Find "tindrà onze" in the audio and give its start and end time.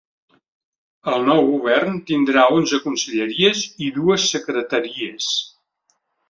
2.11-2.79